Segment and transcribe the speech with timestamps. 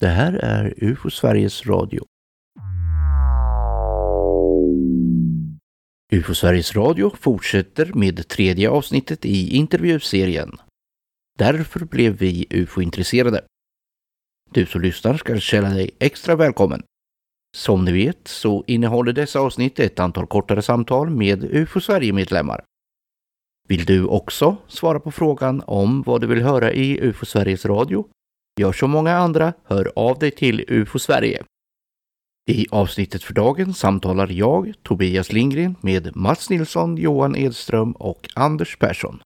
[0.00, 2.04] Det här är UFO Sveriges Radio.
[6.12, 10.56] UFO Sveriges Radio fortsätter med tredje avsnittet i intervjuserien.
[11.38, 13.44] Därför blev vi UFO-intresserade.
[14.50, 16.82] Du som lyssnar ska känna dig extra välkommen.
[17.56, 22.64] Som ni vet så innehåller dessa avsnitt ett antal kortare samtal med UFO Sverige-medlemmar.
[23.68, 28.08] Vill du också svara på frågan om vad du vill höra i UFO Sveriges Radio?
[28.58, 31.42] Gör som många andra, hör av dig till UFO Sverige.
[32.50, 38.78] I avsnittet för dagen samtalar jag, Tobias Lindgren, med Mats Nilsson, Johan Edström och Anders
[38.78, 39.20] Persson.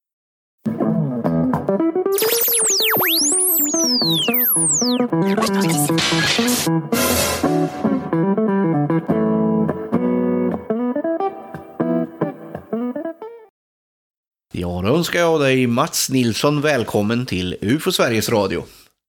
[14.52, 18.64] Ja, då önskar jag dig Mats Nilsson välkommen till UFO Sveriges Radio.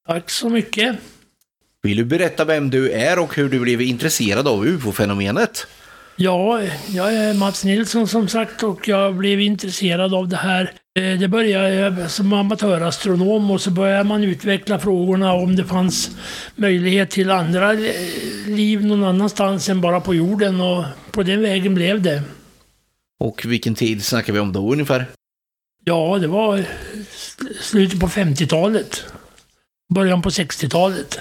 [0.07, 0.95] Tack så mycket.
[1.81, 5.67] Vill du berätta vem du är och hur du blev intresserad av UFO-fenomenet?
[6.15, 10.71] Ja, jag är Mats Nilsson som sagt och jag blev intresserad av det här.
[10.99, 16.11] Eh, det började jag som amatörastronom och så började man utveckla frågorna om det fanns
[16.55, 17.71] möjlighet till andra
[18.47, 22.21] liv någon annanstans än bara på jorden och på den vägen blev det.
[23.19, 25.05] Och vilken tid snackar vi om då ungefär?
[25.83, 26.63] Ja, det var
[27.61, 29.03] slutet på 50-talet.
[29.93, 31.19] Början på 60-talet.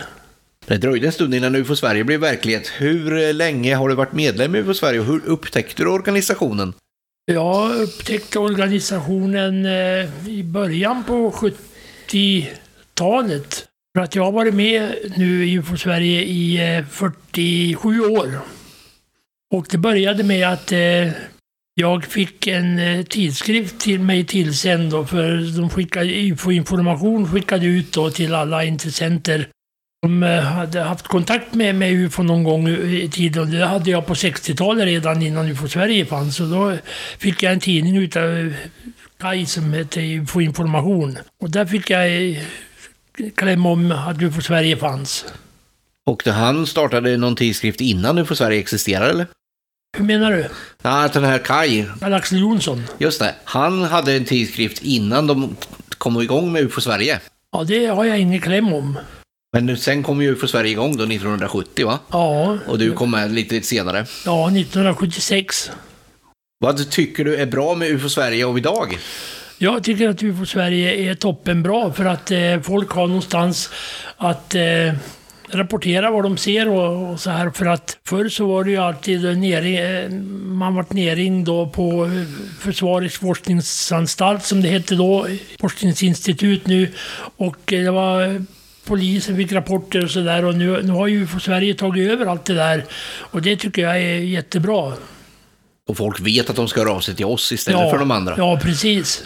[0.66, 2.68] Det dröjde en stund innan UFO Sverige blev verklighet.
[2.76, 6.74] Hur länge har du varit medlem i UFO Sverige och hur upptäckte du organisationen?
[7.24, 11.30] Jag upptäckte organisationen eh, i början på
[12.10, 13.68] 70-talet.
[13.94, 18.38] För att jag har varit med nu i UFO Sverige i 47 eh, år.
[19.54, 21.08] Och det började med att eh,
[21.74, 27.92] jag fick en eh, tidskrift till mig tillsänd då, för de skickade UFO-information skickade ut
[27.92, 29.48] då till alla intressenter
[30.04, 33.50] som eh, hade haft kontakt med, med UFO någon gång i tiden.
[33.50, 36.36] Det hade jag på 60-talet redan innan UFO Sverige fanns.
[36.36, 36.76] Så då
[37.18, 38.52] fick jag en tidning utav eh,
[39.20, 41.18] Kaj som hette UFO Information.
[41.42, 42.40] Och där fick jag
[43.34, 45.24] klämma om att UFO Sverige fanns.
[46.06, 49.26] Och han startade någon tidskrift innan UFO Sverige existerade eller?
[49.96, 50.46] Hur menar du?
[50.82, 51.88] Ja, den här Kaj.
[52.00, 52.82] Axel Jonsson.
[52.98, 53.34] Just det.
[53.44, 55.56] Han hade en tidskrift innan de
[55.98, 57.20] kom igång med UFO Sverige.
[57.52, 58.98] Ja, det har jag ingen kläm om.
[59.52, 61.98] Men sen kom ju UFO Sverige igång då 1970 va?
[62.10, 62.58] Ja.
[62.66, 64.06] Och du kom med lite senare.
[64.24, 65.70] Ja, 1976.
[66.58, 68.98] Vad tycker du är bra med UFO Sverige av idag?
[69.58, 73.70] Jag tycker att UFO Sverige är toppenbra för att eh, folk har någonstans
[74.16, 74.94] att eh,
[75.54, 77.50] rapportera vad de ser och, och, så här.
[77.50, 80.08] För att förr så var det ju alltid nere,
[80.44, 82.10] man vart nerringd då på
[82.60, 85.26] Försvarets forskningsanstalt som det hette då,
[85.60, 86.92] forskningsinstitut nu.
[87.36, 88.44] Och det var
[88.84, 92.54] polisen fick rapporter och sådär och nu, nu har ju Sverige tagit över allt det
[92.54, 92.84] där.
[93.18, 94.92] Och det tycker jag är jättebra.
[95.88, 98.10] Och folk vet att de ska höra av sig till oss istället ja, för de
[98.10, 98.34] andra?
[98.38, 99.24] Ja, precis.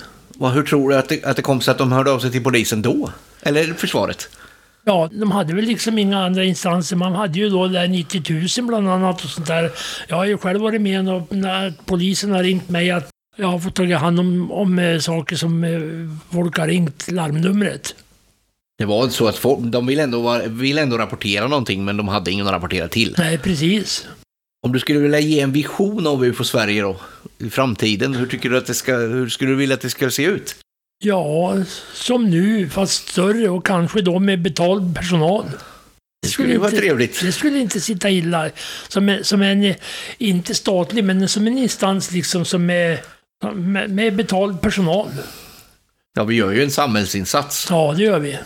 [0.54, 2.42] Hur tror du att det, att det kom sig att de hörde av sig till
[2.42, 3.10] polisen då?
[3.42, 4.28] Eller försvaret?
[4.88, 6.96] Ja, de hade väl liksom inga andra instanser.
[6.96, 9.70] Man hade ju då där 90 000 bland annat och sånt där.
[10.08, 13.74] Jag har ju själv varit med när polisen har ringt mig att jag har fått
[13.74, 15.80] ta hand om, om eh, saker som eh,
[16.34, 17.94] folk har ringt larmnumret.
[18.78, 22.30] Det var så att folk, de vill ändå, vill ändå rapportera någonting men de hade
[22.30, 23.14] ingen att rapportera till.
[23.18, 24.06] Nej, precis.
[24.66, 26.96] Om du skulle vilja ge en vision av UFO Sverige då,
[27.38, 30.10] i framtiden, hur tycker du att det ska, hur skulle du vilja att det ska
[30.10, 30.56] se ut?
[30.98, 31.56] Ja,
[31.92, 35.44] som nu, fast större och kanske då med betald personal.
[36.22, 37.20] Det skulle ju vara inte, trevligt.
[37.20, 38.50] Det skulle inte sitta illa.
[38.88, 39.74] Som som en,
[40.18, 43.00] inte statlig, men som en instans liksom som är
[43.54, 45.08] med, med betald personal.
[46.14, 47.66] Ja, vi gör ju en samhällsinsats.
[47.70, 48.38] Ja, det gör vi.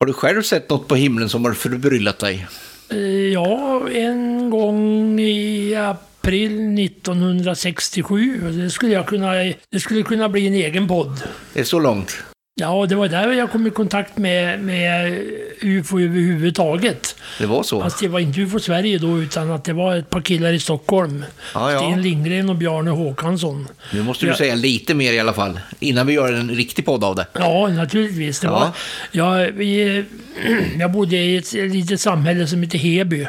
[0.00, 2.46] Har du själv sett något på himlen som har förbryllat dig?
[2.90, 2.98] Eh,
[3.32, 5.74] ja, en gång i
[6.20, 8.40] april 1967.
[8.50, 9.32] Det skulle, jag kunna,
[9.70, 11.22] det skulle kunna bli en egen podd.
[11.52, 12.16] Det är så långt?
[12.60, 15.18] Ja, det var där jag kom i kontakt med, med
[15.60, 17.16] UFO överhuvudtaget.
[17.38, 17.80] Det var så?
[17.80, 20.60] Fast det var inte UFO Sverige då, utan att det var ett par killar i
[20.60, 21.24] Stockholm.
[21.54, 21.78] Ja, ja.
[21.78, 23.68] Sten Lindgren och Bjarne Håkansson.
[23.92, 24.36] Nu måste du ja.
[24.36, 27.26] säga lite mer i alla fall, innan vi gör en riktig podd av det.
[27.32, 28.40] Ja, naturligtvis.
[28.40, 28.52] Det ja.
[28.52, 28.70] var,
[29.12, 30.04] ja, vi,
[30.78, 33.26] jag bodde i ett litet samhälle som heter Heby,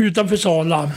[0.00, 0.90] utanför Sala.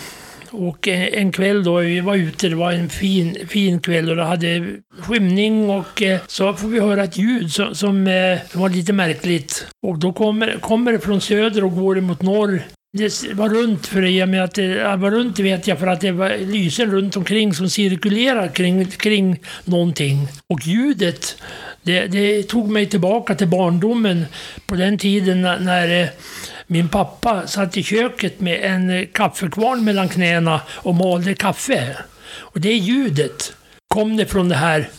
[0.52, 4.16] Och eh, en kväll då, vi var ute, det var en fin, fin kväll och
[4.16, 4.68] det hade
[5.00, 8.06] skymning och eh, så får vi höra ett ljud som, som
[8.54, 9.68] var lite märkligt.
[9.88, 12.62] Och då kommer, kommer det från söder och går mot norr.
[12.94, 16.12] Det var runt för det, med att det var runt vet jag för att det
[16.12, 20.28] var lysen runt omkring som cirkulerar kring, kring någonting.
[20.48, 21.42] Och ljudet,
[21.84, 24.26] det, det tog mig tillbaka till barndomen
[24.66, 26.10] på den tiden när, när
[26.72, 31.98] min pappa satt i köket med en eh, kaffekvarn mellan knäna och malde kaffe.
[32.32, 33.54] Och det ljudet
[33.88, 34.90] kom det från det här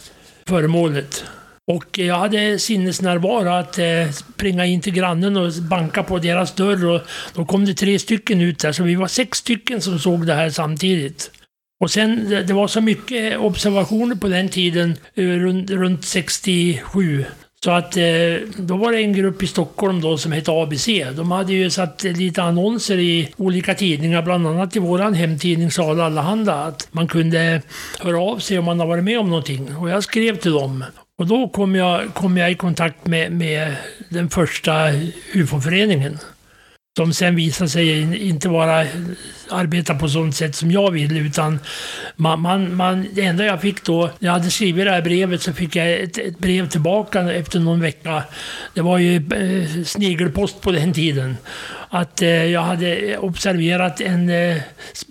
[0.46, 1.24] föremålet.
[1.66, 6.86] Och jag hade sinnesnärvaro att eh, springa in till grannen och banka på deras dörr.
[6.86, 7.00] Och
[7.34, 10.34] då kom det tre stycken ut där, så vi var sex stycken som såg det
[10.34, 11.30] här samtidigt.
[11.80, 17.24] Och sen, det, var så mycket observationer på den tiden, eh, runt, runt 67.
[17.64, 18.02] Så att eh,
[18.56, 20.86] då var det en grupp i Stockholm då som hette ABC.
[21.16, 26.04] De hade ju satt lite annonser i olika tidningar, bland annat i våran hemtidning Sala
[26.04, 27.62] Allehanda, att man kunde
[28.00, 29.76] höra av sig om man har varit med om någonting.
[29.76, 30.84] Och jag skrev till dem.
[31.18, 33.76] Och då kom jag, kom jag i kontakt med, med
[34.08, 34.72] den första
[35.34, 36.18] UFO-föreningen.
[37.00, 38.86] Som sen visade sig inte vara
[39.50, 41.58] arbeta på sånt sätt som jag vill utan
[42.16, 45.42] man, man, man, det enda jag fick då, när jag hade skrivit det här brevet
[45.42, 48.22] så fick jag ett, ett brev tillbaka efter någon vecka.
[48.74, 51.36] Det var ju eh, snigelpost på den tiden.
[51.88, 54.56] Att eh, jag hade observerat en, eh,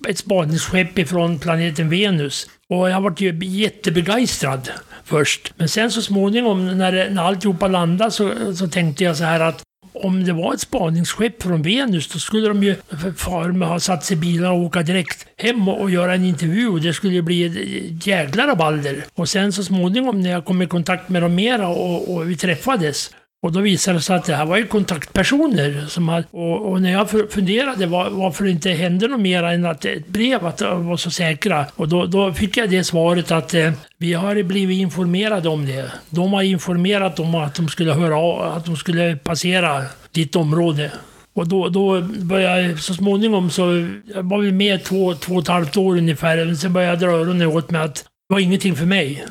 [0.08, 2.48] ett spaningsskepp ifrån planeten Venus.
[2.70, 4.70] Och jag var ju jättebegeistrad
[5.06, 5.54] först.
[5.56, 9.64] Men sen så småningom när, när alltihopa landade så, så tänkte jag så här att
[10.06, 12.76] om det var ett spaningsskepp från Venus, då skulle de ju
[13.16, 16.70] för med ha satt sig i bilar och åka direkt hem och göra en intervju.
[16.70, 19.06] Och det skulle bli ett jäkla rabalder.
[19.14, 22.38] Och sen så småningom när jag kom i kontakt med dem mera och, och vi
[22.38, 23.12] träffades,
[23.42, 25.86] och då visade det sig att det här var ju kontaktpersoner.
[25.88, 29.66] Som hade, och, och när jag funderade var, varför det inte hände något mer än
[29.66, 31.66] att ett brev att de var så säkra.
[31.76, 35.92] Och då, då fick jag det svaret att eh, vi har blivit informerade om det.
[36.10, 40.92] De har informerat om att de skulle höra av, att de skulle passera ditt område.
[41.34, 45.42] Och då, då började jag så småningom så, jag var väl med två, två och
[45.42, 46.46] ett halvt år ungefär.
[46.46, 49.26] Men sen började jag dra öronen åt mig att det var ingenting för mig.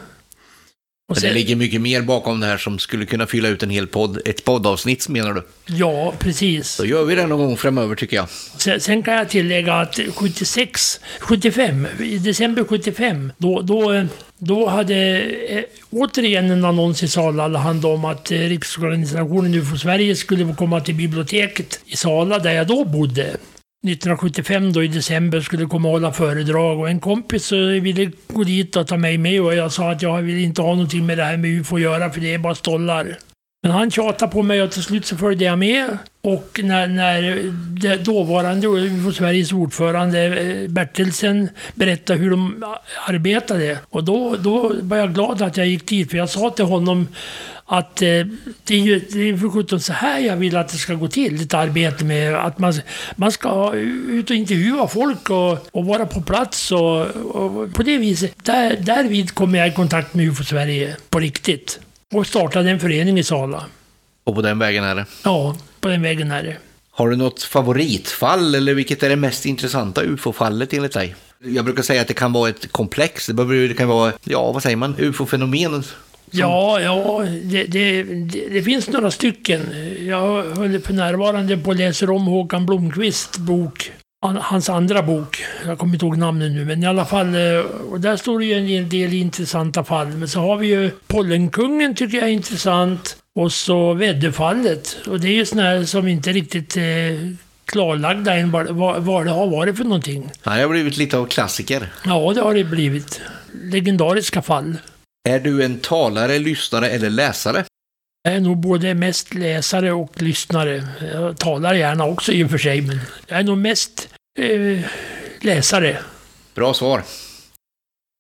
[1.09, 3.71] Och sen, det ligger mycket mer bakom det här som skulle kunna fylla ut en
[3.71, 5.43] hel podd, ett poddavsnitt menar du?
[5.67, 6.77] Ja, precis.
[6.77, 8.29] Då gör vi det någon gång framöver tycker jag.
[8.59, 14.07] Sen, sen kan jag tillägga att 76, 75, i december 75, då, då,
[14.39, 20.17] då hade eh, återigen en annons i Sala handlade om att eh, Riksorganisationen UFO Sverige
[20.17, 23.37] skulle komma till biblioteket i Sala där jag då bodde.
[23.87, 28.45] 1975 då i december skulle komma och hålla föredrag och en kompis eh, ville gå
[28.45, 31.19] dit och ta mig med och jag sa att jag vill inte ha någonting med
[31.19, 33.19] det här med UFO att göra för det är bara stollar.
[33.63, 35.99] Men han tjatade på mig och till slut så följde jag med.
[36.23, 42.65] Och när, när det dåvarande UFO Sveriges ordförande eh, Bertelsen berättade hur de
[43.07, 43.79] arbetade.
[43.91, 47.09] Och då, då var jag glad att jag gick dit för jag sa till honom
[47.71, 48.09] att eh,
[48.65, 51.09] det är ju det är för sjutton så här jag vill att det ska gå
[51.09, 52.75] till, ett arbete med att man,
[53.17, 53.75] man ska
[54.09, 58.45] ut och intervjua folk och, och vara på plats och, och på det viset.
[58.45, 61.81] Där, därvid kom jag i kontakt med UFO Sverige på riktigt
[62.13, 63.65] och startade en förening i Sala.
[64.25, 65.05] Och på den vägen är det?
[65.25, 66.57] Ja, på den vägen är det.
[66.91, 71.15] Har du något favoritfall eller vilket är det mest intressanta UFO-fallet enligt dig?
[71.45, 73.27] Jag brukar säga att det kan vara ett komplex.
[73.27, 75.85] Det, kan vara, ja vad säger man, UFO-fenomen
[76.31, 78.03] Ja, ja det, det,
[78.53, 79.61] det, finns några stycken.
[80.07, 83.93] Jag håller för närvarande på att läsa om Håkan Blomqvists bok.
[84.41, 85.45] Hans andra bok.
[85.67, 87.35] Jag kommer inte ihåg namnet nu, men i alla fall.
[87.35, 87.59] Eh,
[87.91, 90.07] och där står det ju en del intressanta fall.
[90.07, 93.17] Men så har vi ju Pollenkungen tycker jag är intressant.
[93.35, 94.97] Och så Väddefallet.
[95.07, 96.83] Och det är ju sådana här som inte riktigt eh,
[97.65, 100.31] klarlagda än vad, vad, vad det har varit för någonting.
[100.43, 101.93] Det har blivit lite av klassiker.
[102.05, 103.21] Ja, det har det blivit.
[103.63, 104.77] Legendariska fall.
[105.29, 107.65] Är du en talare, lyssnare eller läsare?
[108.23, 110.89] Jag är nog både mest läsare och lyssnare.
[111.13, 114.09] Jag talar gärna också i och för sig, men jag är nog mest
[114.39, 114.81] eh,
[115.41, 115.99] läsare.
[116.55, 117.03] Bra svar.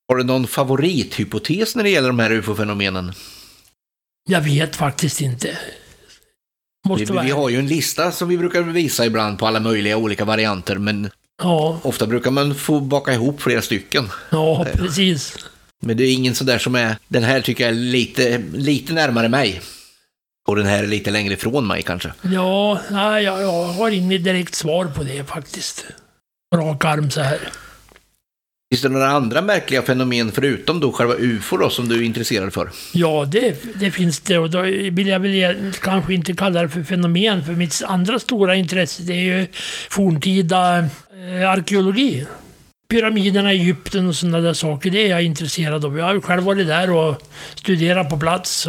[0.08, 3.12] Har du någon favorithypotes när det gäller de här ufo-fenomenen?
[4.28, 5.58] Jag vet faktiskt inte.
[6.96, 10.24] Vi, vi, har ju en lista som vi brukar visa ibland på alla möjliga olika
[10.24, 11.10] varianter, men
[11.42, 11.80] ja.
[11.82, 14.08] ofta brukar man få baka ihop flera stycken.
[14.30, 15.36] Ja, precis.
[15.80, 19.28] Men det är ingen sådär som är, den här tycker jag är lite, lite närmare
[19.28, 19.60] mig.
[20.48, 22.12] Och den här är lite längre ifrån mig kanske.
[22.22, 25.86] Ja, nej, jag, jag har inget direkt svar på det faktiskt.
[26.54, 27.38] Rak arm så här.
[28.70, 32.52] Finns det några andra märkliga fenomen förutom då själva UFO då, som du är intresserad
[32.52, 32.70] för?
[32.92, 34.38] Ja, det, det finns det.
[34.38, 38.56] Och då vill jag väl kanske inte kalla det för fenomen, för mitt andra stora
[38.56, 39.46] intresse det är ju
[39.90, 42.26] forntida eh, arkeologi
[42.88, 45.98] pyramiderna i Egypten och sådana där saker, det är jag intresserad av.
[45.98, 47.22] Jag har själv varit där och
[47.54, 48.68] studerat på plats.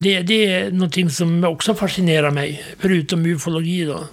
[0.00, 4.08] Det, det är någonting som också fascinerar mig, förutom ufologi då.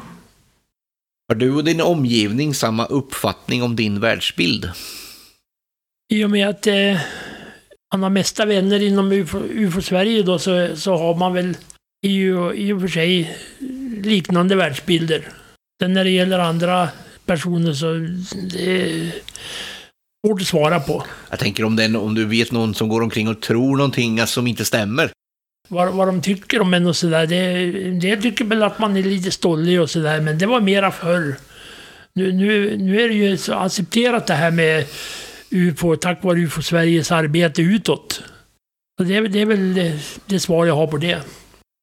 [1.27, 4.72] Har du och din omgivning samma uppfattning om din världsbild?
[6.13, 7.00] I och med att eh,
[7.94, 11.58] man har mesta vänner inom UFO-Sverige då så, så har man väl
[12.06, 12.18] i,
[12.56, 13.38] i och för sig
[14.03, 15.27] liknande världsbilder.
[15.82, 16.89] Sen när det gäller andra
[17.29, 17.93] personer så
[18.55, 19.12] det är
[20.25, 21.03] svårt att svara på.
[21.29, 24.48] Jag tänker om, den, om du vet någon som går omkring och tror någonting som
[24.48, 25.12] inte stämmer.
[25.67, 27.27] Vad, vad de tycker om en och sådär.
[27.27, 30.91] Det, det tycker väl att man är lite stollig och sådär, men det var mera
[30.91, 31.36] förr.
[32.13, 34.86] Nu, nu, nu är det ju så accepterat det här med
[35.51, 38.24] UFO tack vare UFO Sveriges arbete utåt.
[38.98, 41.21] Så det, är, det är väl det, det svar jag har på det.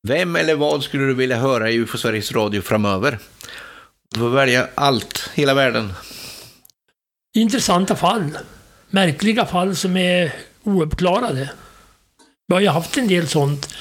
[0.08, 3.18] Vem eller vad skulle du vilja höra i UFO Sveriges Radio framöver?
[4.14, 5.92] Du får välja allt, hela världen.
[7.36, 8.38] Intressanta fall.
[8.90, 10.32] Märkliga fall som är
[10.62, 11.50] ouppklarade.
[12.46, 13.74] Vi har ju haft en del sånt.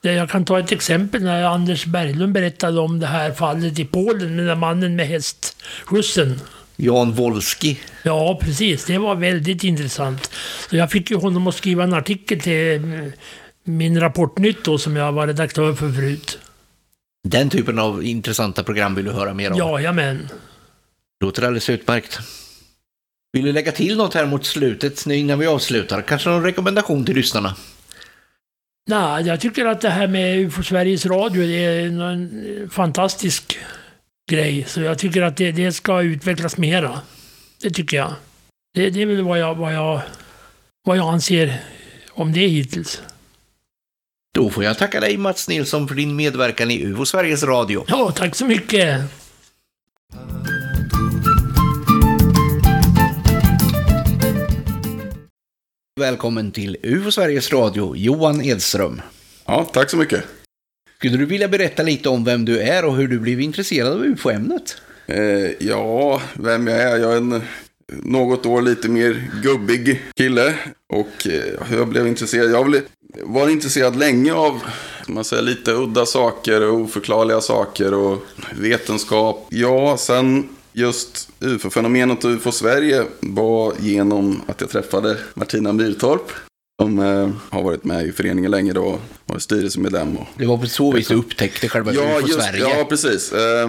[0.00, 4.36] Jag kan ta ett exempel när Anders Berglund berättade om det här fallet i Polen
[4.36, 6.40] med den mannen med hästskjutsen.
[6.76, 7.80] Jan Wolski.
[8.02, 8.84] Ja, precis.
[8.84, 10.30] Det var väldigt intressant.
[10.70, 12.80] Så jag fick ju honom att skriva en artikel till
[13.64, 16.38] min Rapportnytt då, som jag var redaktör för förut.
[17.28, 19.58] Den typen av intressanta program vill du höra mer om?
[19.58, 20.28] Jajamän.
[21.20, 22.18] Låter alldeles utmärkt.
[23.32, 26.02] Vill du lägga till något här mot slutet innan vi avslutar?
[26.02, 27.56] Kanske någon rekommendation till lyssnarna?
[28.88, 33.58] Nej, jag tycker att det här med UFO Sveriges Radio det är en fantastisk
[34.30, 34.64] grej.
[34.68, 37.00] Så jag tycker att det, det ska utvecklas mera.
[37.62, 38.12] Det tycker jag.
[38.74, 40.00] Det, det är väl vad jag, vad, jag,
[40.84, 41.60] vad jag anser
[42.10, 43.02] om det hittills.
[44.36, 47.84] Då får jag tacka dig Mats Nilsson för din medverkan i UFO Sveriges Radio.
[47.88, 49.00] Ja, tack så mycket.
[56.00, 59.02] Välkommen till UFO Sveriges Radio, Johan Edström.
[59.46, 60.24] Ja, tack så mycket.
[60.98, 64.04] Skulle du vilja berätta lite om vem du är och hur du blev intresserad av
[64.04, 64.76] UFO-ämnet?
[65.06, 66.96] Eh, ja, vem jag är?
[66.96, 67.42] Jag är en
[67.92, 70.54] något år lite mer gubbig kille.
[70.92, 72.50] Och eh, hur jag blev intresserad?
[72.50, 72.64] Jag
[73.14, 74.60] var intresserad länge av
[75.08, 79.46] man säger, lite udda saker och oförklarliga saker och vetenskap.
[79.50, 86.30] Ja, sen just UFO-fenomenet och UFO-Sverige var genom att jag träffade Martina Myrtorp.
[86.82, 90.16] Som eh, har varit med i föreningen länge då och var styrelsemedlem.
[90.16, 92.60] Och, det var på så vis du upptäckte själva ja, UFO-Sverige?
[92.60, 93.32] Ja, precis.
[93.32, 93.68] Eh,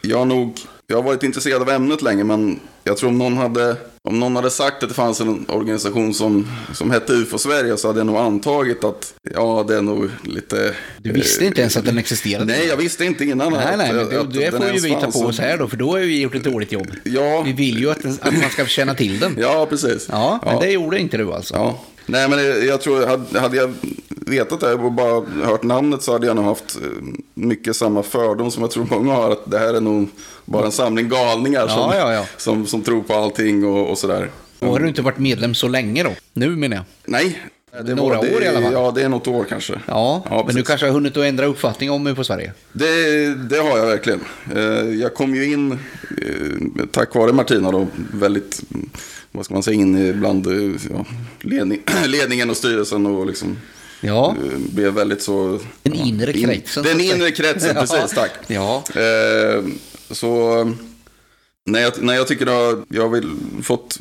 [0.00, 3.76] jag nog jag har varit intresserad av ämnet länge men jag tror om någon hade,
[4.08, 7.88] om någon hade sagt att det fanns en organisation som, som hette UFO Sverige så
[7.88, 10.74] hade jag nog antagit att ja, det är nog lite...
[10.98, 12.44] Du visste inte ens att den existerade?
[12.44, 13.52] Nej, jag visste inte innan.
[13.52, 15.90] Nej, nej, men det, det får ju vi ta på oss här då, för då
[15.90, 16.90] har vi gjort ett dåligt jobb.
[17.04, 17.42] Ja.
[17.42, 19.36] Vi vill ju att, att man ska känna till den.
[19.40, 20.06] Ja, precis.
[20.10, 20.60] Ja, men ja.
[20.60, 21.54] det gjorde inte du alltså.
[21.54, 21.80] Ja.
[22.08, 23.06] Nej, men jag tror,
[23.38, 23.74] hade, jag
[24.08, 26.88] vetat det och bara hört namnet så hade jag nog haft eh,
[27.34, 29.30] mycket samma fördom som jag tror många har.
[29.30, 30.08] Att det här är nog
[30.44, 32.24] bara en samling galningar ja, som, ja, ja.
[32.36, 34.30] Som, som tror på allting och, och sådär.
[34.58, 36.10] Och har du inte varit medlem så länge då?
[36.32, 36.84] Nu menar jag.
[37.04, 37.38] Nej.
[37.84, 38.72] Det Några var, det, år i alla fall.
[38.72, 39.80] Ja, det är något år kanske.
[39.86, 42.52] Ja, ja men du kanske har hunnit att ändra uppfattning om på Sverige?
[42.72, 44.20] Det, det har jag verkligen.
[44.54, 44.62] Eh,
[45.00, 48.62] jag kom ju in, eh, tack vare Martina då, väldigt,
[49.32, 50.46] vad ska man säga, in bland
[50.90, 51.04] ja,
[51.40, 53.56] ledning, ledningen och styrelsen och liksom
[54.00, 54.36] Ja.
[54.56, 55.60] Blev väldigt så...
[55.82, 56.84] Den inre kretsen.
[56.84, 58.30] In, den inre kretsen, precis, tack.
[58.46, 58.82] Ja.
[58.94, 59.64] Eh,
[60.10, 60.64] så
[61.66, 63.22] när jag, när jag tycker att jag har
[63.62, 63.98] fått...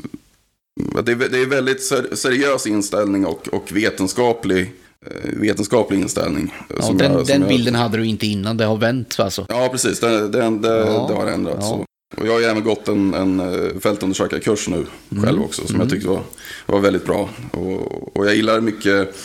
[1.03, 1.83] Det är, det är väldigt
[2.19, 4.73] seriös inställning och, och vetenskaplig,
[5.05, 6.53] eh, vetenskaplig inställning.
[6.79, 9.45] Ja, den, jag, den bilden jag, hade du inte innan, det har vänt alltså?
[9.49, 9.99] Ja, precis.
[9.99, 11.05] Det, det, det, ja.
[11.09, 11.65] det har ändrats.
[11.69, 11.85] Ja.
[12.17, 15.23] Och jag har även gått en, en eh, fältundersökarkurs nu mm.
[15.23, 15.87] själv också, som mm.
[15.87, 16.21] jag tyckte var,
[16.65, 17.29] var väldigt bra.
[17.51, 19.15] Och, och jag gillar mycket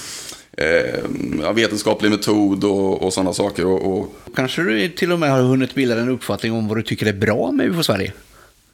[0.57, 3.67] eh, vetenskaplig metod och, och sådana saker.
[3.67, 6.83] Och, och, Kanske du till och med har hunnit bilda en uppfattning om vad du
[6.83, 8.13] tycker är bra med UFO Sverige?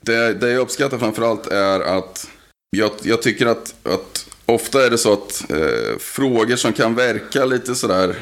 [0.01, 2.29] Det, det jag uppskattar framförallt är att
[2.71, 7.45] jag, jag tycker att, att ofta är det så att eh, frågor som kan verka
[7.45, 8.17] lite sådär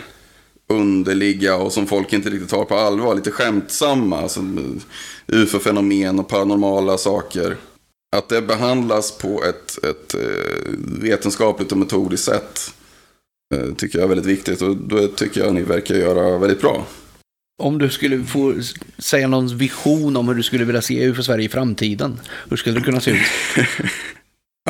[0.68, 4.40] underliga och som folk inte riktigt tar på allvar, lite skämtsamma, alltså
[5.26, 7.56] ufo-fenomen och paranormala saker.
[8.16, 12.74] Att det behandlas på ett, ett eh, vetenskapligt och metodiskt sätt.
[13.54, 16.86] Eh, tycker jag är väldigt viktigt och det tycker jag ni verkar göra väldigt bra.
[17.62, 18.54] Om du skulle få
[18.98, 22.78] säga någon vision om hur du skulle vilja se UFO Sverige i framtiden, hur skulle
[22.78, 23.26] det kunna se ut?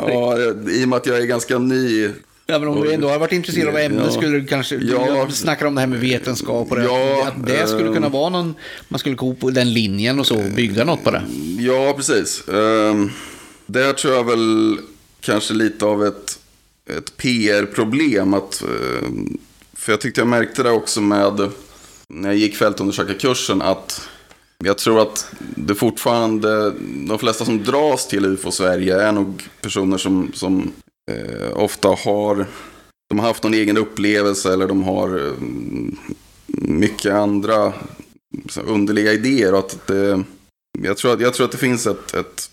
[0.01, 0.39] ja,
[0.71, 2.11] i och med att jag är ganska ny
[2.47, 4.11] Ja, men om du ändå har varit intresserad av ämnet ja.
[4.11, 4.77] skulle du kanske...
[4.77, 5.25] Ja.
[5.29, 6.85] Du snackar om det här med vetenskap och det.
[6.85, 8.55] Ja, att det skulle kunna vara någon...
[8.89, 11.23] Man skulle gå på den linjen och så bygga något på det.
[11.59, 12.45] Ja, precis.
[12.47, 13.13] Um,
[13.67, 14.79] där tror jag väl
[15.21, 16.39] kanske lite av ett
[16.87, 18.35] ett PR-problem.
[18.35, 19.09] Att, eh,
[19.75, 21.51] för jag tyckte jag märkte det också med,
[22.09, 24.09] när jag gick fältundersökarkursen, att
[24.59, 26.73] jag tror att det fortfarande,
[27.09, 30.73] de flesta som dras till UFO Sverige är nog personer som, som
[31.11, 32.47] eh, ofta har,
[33.11, 35.33] de har haft någon egen upplevelse eller de har eh,
[36.47, 37.73] mycket andra
[38.65, 39.53] underliga idéer.
[39.53, 40.25] Och att det,
[40.83, 42.51] jag, tror att, jag tror att det finns ett, ett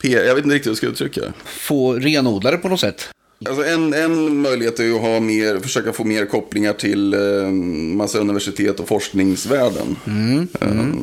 [0.00, 1.32] jag vet inte riktigt hur jag ska uttrycka det.
[1.44, 3.08] Få renodla det på något sätt.
[3.48, 7.50] Alltså en, en möjlighet är att ha mer, försöka få mer kopplingar till eh,
[7.96, 9.96] massa universitet och forskningsvärlden.
[10.06, 10.94] Mm, Eh, Jag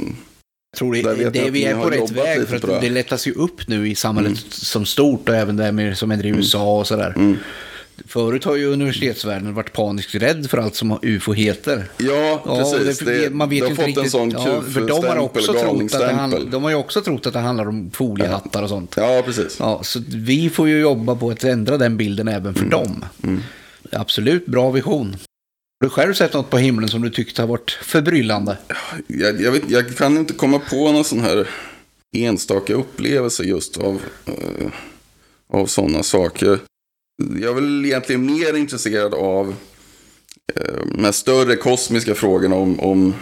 [0.78, 3.90] tror det, det vi är på rätt väg för att det lättas ju upp nu
[3.90, 7.14] i samhället som stort och även det med, som händer i USA och sådär.
[7.16, 7.38] Mm.
[8.08, 11.86] Förut har ju universitetsvärlden varit paniskt rädd för allt som UFO heter.
[11.98, 13.00] Ja, precis.
[13.00, 14.12] det, Det, man vet det har inte fått en riktigt.
[14.12, 16.52] sån ja, för de har, kufstämpel, också trott att det handl, galningsstämpel.
[16.52, 18.94] de har ju också trott att det handlar om foliehattar och sånt.
[18.98, 19.58] Ja, precis.
[19.60, 22.54] Ja, så vi får ju jobba på att ändra den bilden även Mm.
[22.56, 23.06] för dem.
[23.92, 25.16] Absolut bra vision.
[25.84, 28.58] Har du själv sett något på himlen som du tyckte har varit förbryllande?
[29.08, 31.50] Jag, jag, vet, jag kan inte komma på någon sån här
[32.16, 34.68] enstaka upplevelse just av, eh,
[35.54, 36.60] av sådana saker.
[37.42, 39.56] Jag är väl egentligen mer intresserad av
[40.56, 43.14] eh, de här större kosmiska frågorna om, om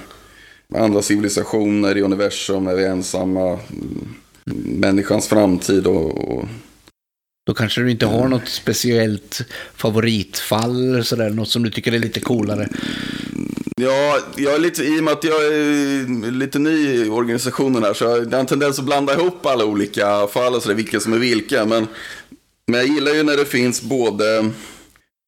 [0.76, 4.16] andra civilisationer i universum, är vi ensamma, mm,
[4.80, 6.46] människans framtid och, och
[7.46, 9.42] då kanske du inte har något speciellt
[9.76, 12.70] favoritfall, sådär, något som du tycker är lite coolare.
[13.76, 17.94] Ja, jag är lite, i och med att jag är lite ny i organisationen här
[17.94, 21.14] så jag har en tendens att blanda ihop alla olika fall och sådär, vilka som
[21.14, 21.66] är vilka.
[21.66, 21.88] Men,
[22.68, 24.52] men jag gillar ju när det finns både,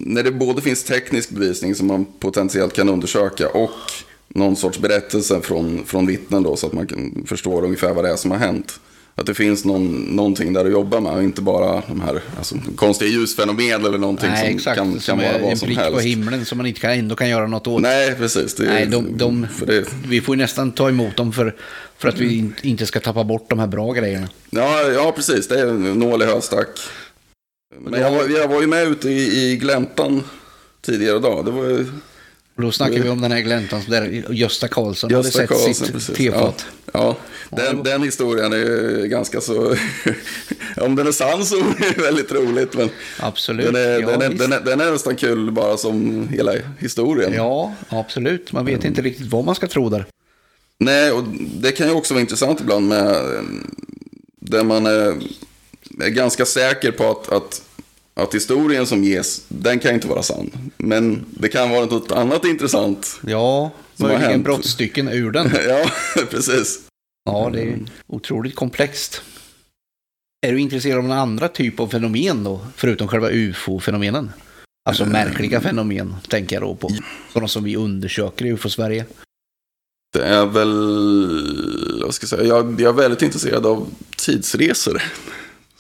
[0.04, 3.92] när det både finns teknisk bevisning som man potentiellt kan undersöka och
[4.28, 8.12] någon sorts berättelse från, från vittnen då så att man kan förstå ungefär vad det
[8.12, 8.80] är som har hänt.
[9.16, 12.56] Att det finns någon, någonting där att jobba med och inte bara de här alltså,
[12.76, 14.78] konstiga ljusfenomen eller någonting Nej, som exakt.
[14.78, 16.02] kan, som kan vara vad en som prick på helst.
[16.06, 17.82] himlen som man inte kan, ändå kan göra något åt.
[17.82, 18.56] Nej, precis.
[18.56, 21.56] Det, Nej, de, de, det, vi får ju nästan ta emot dem för,
[21.98, 24.30] för att vi in, inte ska tappa bort de här bra grejerna.
[24.50, 25.48] Ja, ja, precis.
[25.48, 26.80] Det är en nål i höstack.
[27.80, 30.24] Men jag var, jag var ju med ute i, i gläntan
[30.82, 31.46] tidigare idag.
[31.46, 31.86] Det var ju
[32.56, 35.74] Och då snackar vi om den här gläntan där Gösta Karlsson Gösta hade Karlsson.
[35.74, 36.08] sett precis.
[36.08, 36.66] sitt tefat.
[36.94, 37.18] Ja,
[37.52, 37.58] ja.
[37.58, 39.76] Den, den historien är ju ganska så...
[40.78, 42.74] om den är sann så är det väldigt roligt.
[42.74, 43.66] Men Absolut.
[43.66, 47.34] den är, ja, den, är, den, är, den är nästan kul bara som hela historien.
[47.34, 48.52] ja, absolut.
[48.52, 50.06] Man vet inte riktigt vad man ska tro där.
[50.78, 53.44] Nej, och det kan ju också vara intressant ibland med eh,
[54.40, 55.16] där man är,
[56.02, 57.63] är ganska säker på att, att,
[58.14, 60.52] att historien som ges, den kan inte vara sann.
[60.78, 63.20] Men det kan vara något annat intressant.
[63.28, 65.52] Ja, Som har möjligen brottstycken ur den.
[65.68, 65.86] ja,
[66.30, 66.80] precis.
[67.26, 69.22] Ja, det är otroligt komplext.
[70.46, 74.32] Är du intresserad av någon andra typ av fenomen då, förutom själva ufo-fenomenen?
[74.90, 76.90] Alltså märkliga fenomen, tänker jag då på.
[77.34, 79.06] Sådana som vi undersöker i ufo-Sverige.
[80.14, 85.02] Det är väl, vad ska jag säga, jag, jag är väldigt intresserad av tidsresor.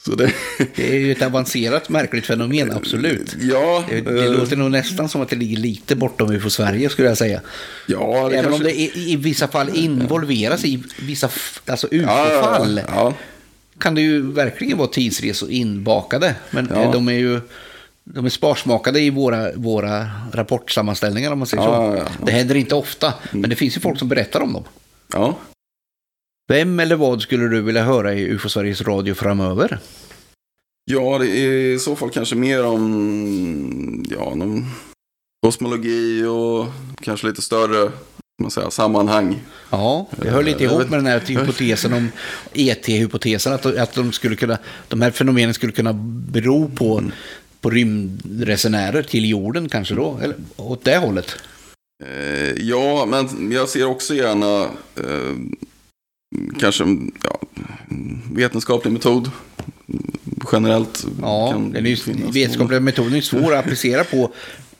[0.05, 0.33] Det,
[0.75, 3.35] Det är ju ett avancerat märkligt fenomen, absolut.
[3.41, 7.07] ja, Det, det eh, låter nog nästan som att det ligger lite bortom ufo-Sverige, skulle
[7.07, 7.41] jag säga.
[7.87, 11.29] ja, Även kanske, om det i, i vissa fall involveras i vissa
[11.65, 12.81] alltså ufo-fall.
[12.87, 13.13] ja, ja,
[13.79, 16.35] kan det ju verkligen vara tidsresor inbakade.
[16.51, 17.41] Men eh, de är ju
[18.03, 22.03] de är sparsmakade i våra, våra rapportsammanställningar om man säger så.
[22.25, 24.63] Det händer inte ofta, men det finns ju folk som berättar om dem.
[25.13, 25.37] ja.
[26.47, 29.79] Vem eller vad skulle du vilja höra i UFO Sveriges Radio framöver?
[30.91, 34.65] Ja, det är i så fall kanske mer om ja, någon
[35.45, 36.65] kosmologi och
[37.01, 37.91] kanske lite större
[38.41, 39.41] man säger, sammanhang.
[39.69, 42.09] Ja, det hör lite ihop med den här hypotesen om
[42.53, 45.93] ET-hypotesen, att, att de, skulle kunna, de här fenomenen skulle kunna
[46.31, 47.11] bero på, Mm.
[47.61, 51.35] på rymdresenärer till jorden kanske då, eller åt det hållet.
[52.05, 54.61] Eh, ja, men jag ser också gärna
[54.95, 55.35] eh,
[56.59, 56.83] kanske
[57.23, 57.39] ja,
[58.33, 59.31] vetenskaplig metod
[60.51, 61.05] generellt.
[61.21, 64.33] Ja, kan den är vetenskapliga metoden är svår att applicera på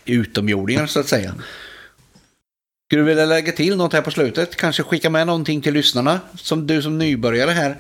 [0.06, 1.36] utomjordingar så att säga.
[2.88, 4.56] Skulle du vilja lägga till något här på slutet?
[4.56, 6.20] Kanske skicka med någonting till lyssnarna?
[6.36, 7.78] Som du som nybörjare här,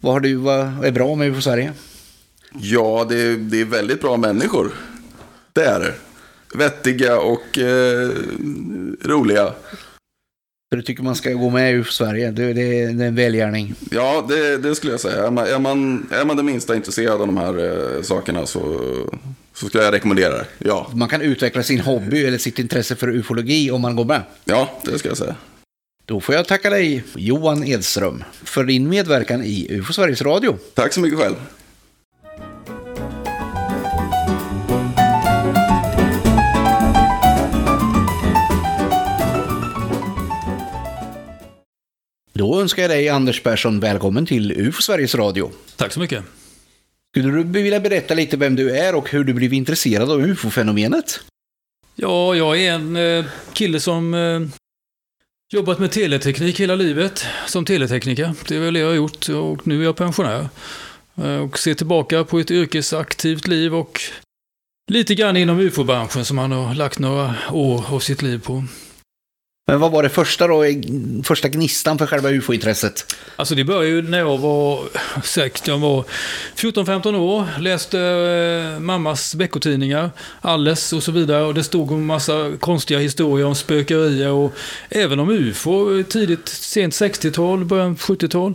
[0.00, 1.72] vad, har du, vad är bra med UFO Sverige?
[2.52, 4.72] Ja, det är, det är väldigt bra människor.
[5.52, 5.94] Det är det.
[6.58, 8.10] Vettiga och eh,
[9.04, 9.52] roliga.
[10.72, 12.30] Så du tycker man ska gå med i UFO Sverige?
[12.30, 13.74] Det, det, är- det är en välgärning.
[13.90, 15.26] Ja, det, det skulle jag säga.
[15.26, 17.58] Är man, är, man, är man det minsta intresserad av de här
[17.96, 18.60] eh, sakerna så,
[19.54, 20.44] så skulle jag rekommendera det.
[20.58, 20.90] Ja.
[20.94, 24.22] Man kan utveckla sin hobby eller sitt intresse för ufologi om man går med.
[24.44, 25.36] ja, det ska jag säga.
[26.04, 30.58] Då får jag tacka dig, Johan Edström, för din medverkan i UFO Sveriges Radio.
[30.74, 31.34] Tack så mycket själv.
[42.40, 45.50] Då önskar jag dig, Anders Persson, välkommen till UFO Sveriges Radio.
[45.76, 46.24] Tack så mycket.
[47.10, 51.20] Skulle du vilja berätta lite vem du är och hur du blev intresserad av ufo-fenomenet?
[51.96, 54.40] Ja, jag är en eh, kille som eh,
[55.52, 58.34] Jobbat med teleteknik hela livet som teletekniker.
[58.48, 60.48] Det är väl det jag har gjort och nu är jag pensionär.
[61.16, 64.00] Eh, och ser tillbaka på ett yrkesaktivt liv och
[64.90, 68.64] lite grann inom ufo-branschen som han har lagt några år av sitt liv på.
[69.70, 70.64] Men vad var det första då,
[71.24, 73.14] första gnistan för själva ufo-intresset?
[73.36, 74.80] Alltså det började ju när jag var
[75.24, 76.04] sex, jag var
[76.56, 81.44] 14-15 år, läste eh, mammas veckotidningar, Alles och så vidare.
[81.44, 84.52] Och det stod en massa konstiga historier om spökerier och
[84.88, 88.54] även om ufo, eh, tidigt, sent 60-tal, början 70-tal.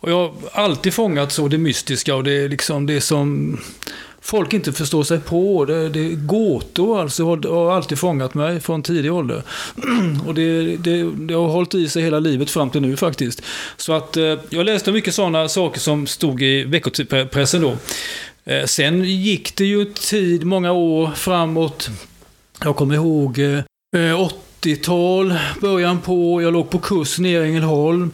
[0.00, 0.32] Och jag har
[0.64, 3.58] alltid fångat så det mystiska och det, liksom det som
[4.24, 5.64] folk inte förstår sig på.
[5.64, 9.42] Det, det gåtor alltså har alltid fångat mig från tidig ålder.
[10.26, 13.42] Och det, det, det, har hållit i sig hela livet fram till nu faktiskt.
[13.76, 17.76] Så att eh, jag läste mycket sådana saker som stod i veckopressen då.
[18.44, 21.90] Eh, sen gick det ju tid, många år framåt.
[22.64, 23.58] Jag kommer ihåg eh,
[23.96, 24.30] eh
[24.62, 28.10] 80-tal, början på, jag låg på kurs nere i Ängelholm.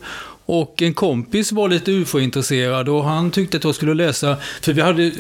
[0.47, 4.81] Och en kompis var lite ufo-intresserad och han tyckte att jag skulle läsa, för vi
[4.81, 5.13] hade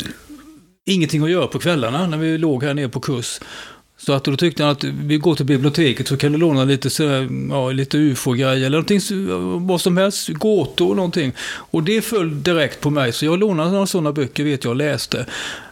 [0.86, 3.40] ingenting att göra på kvällarna när vi låg här nere på kurs.
[3.96, 6.90] Så att då tyckte han att vi går till biblioteket så kan du låna lite,
[6.90, 9.00] sådär, ja, lite ufo-grejer eller någonting,
[9.66, 11.32] vad som helst, gåtor och någonting.
[11.48, 14.76] Och det föll direkt på mig, så jag lånade några sådana böcker vet jag och
[14.76, 15.26] läste.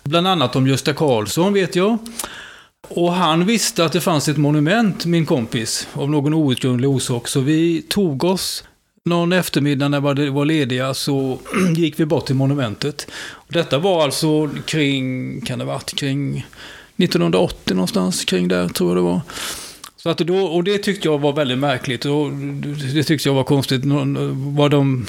[0.05, 1.99] Bland annat om Gösta Karlsson vet jag.
[2.89, 7.29] Och han visste att det fanns ett monument, min kompis, av någon outgrundlig orsak.
[7.29, 8.65] Så vi tog oss
[9.09, 11.39] någon eftermiddag när vi var lediga så
[11.77, 13.11] gick vi bort till monumentet.
[13.49, 16.47] Detta var alltså kring, kan det varit kring
[16.97, 19.21] 1980 någonstans, kring där tror jag det var.
[19.97, 22.05] Så att då, och det tyckte jag var väldigt märkligt.
[22.05, 22.33] Och
[22.95, 23.85] det tyckte jag var konstigt.
[24.57, 25.07] Var de,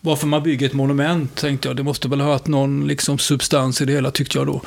[0.00, 1.76] varför man bygger ett monument, tänkte jag.
[1.76, 4.60] Det måste väl ha haft någon liksom, substans i det hela, tyckte jag då.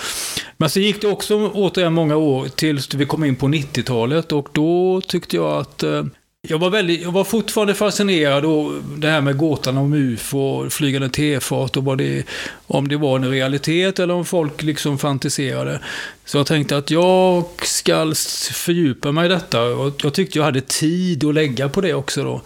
[0.58, 4.32] Men så gick det också återigen många år tills vi kom in på 90-talet.
[4.32, 6.04] Och då tyckte jag att eh,
[6.48, 11.10] jag var, väldigt, jag var fortfarande fascinerad av det här med gåtan om ufo, flygande
[11.10, 12.24] tefat och vad det,
[12.68, 15.80] om det var en realitet eller om folk liksom fantiserade.
[16.26, 18.14] Så jag tänkte att jag ska
[18.54, 22.24] fördjupa mig i detta och jag tyckte jag hade tid att lägga på det också
[22.24, 22.42] då.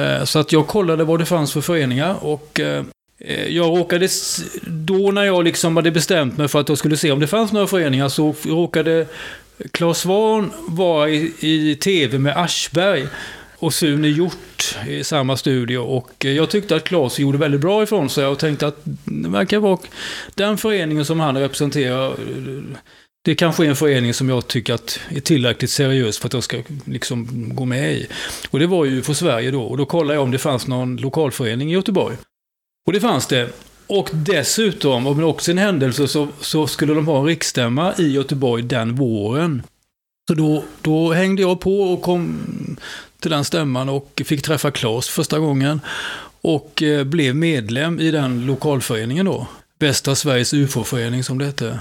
[0.00, 2.84] Eh, så att jag kollade vad det fanns för föreningar och eh,
[3.48, 4.08] jag råkade,
[4.62, 7.52] då när jag liksom hade bestämt mig för att jag skulle se om det fanns
[7.52, 9.06] några föreningar så råkade
[9.70, 13.08] Claes Svahn var i, i tv med Aschberg
[13.58, 15.78] och Sune Hjort i samma studio.
[15.78, 19.28] Och eh, jag tyckte att Claes gjorde väldigt bra ifrån sig och tänkte att det
[19.28, 19.78] verkar vara
[20.34, 22.16] den föreningen som han representerar.
[23.24, 26.42] Det kanske är en förening som jag tycker att är tillräckligt seriös för att jag
[26.42, 28.06] ska liksom gå med i.
[28.50, 29.62] Och det var ju för Sverige då.
[29.62, 32.16] Och då kollade jag om det fanns någon lokalförening i Göteborg.
[32.86, 33.50] Och det fanns det.
[33.86, 38.12] Och dessutom, om det också en händelse, så, så skulle de ha en riksstämma i
[38.12, 39.62] Göteborg den våren.
[40.28, 42.40] Så då, då hängde jag på och kom
[43.20, 45.80] till den stämman och fick träffa Claes första gången.
[46.40, 49.46] Och eh, blev medlem i den lokalföreningen då.
[49.78, 51.78] Västra Sveriges UFO-förening som det hette.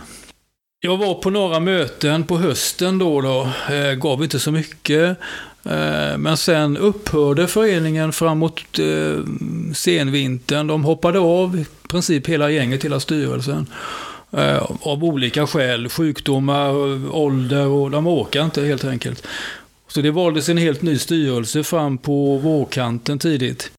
[0.80, 5.18] Jag var på några möten på hösten då, då eh, gav inte så mycket.
[5.66, 9.24] Eh, men sen upphörde föreningen framåt eh,
[9.74, 10.68] senvintern.
[10.68, 13.66] De hoppade av princip hela gänget, hela styrelsen.
[14.32, 16.72] Eh, av olika skäl, sjukdomar,
[17.16, 19.28] ålder och de orkar inte helt enkelt.
[19.88, 23.72] Så det valdes en helt ny styrelse fram på vårkanten tidigt.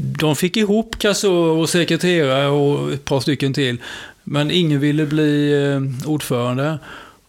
[0.00, 3.78] De fick ihop kassör och sekreterare och ett par stycken till.
[4.24, 6.78] Men ingen ville bli eh, ordförande.